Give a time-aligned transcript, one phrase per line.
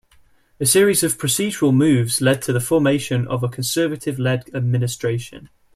[0.59, 5.49] A series of procedural moves led to the formation of a Conservative-led administration.